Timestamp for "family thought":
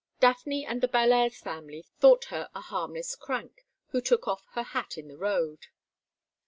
1.39-2.25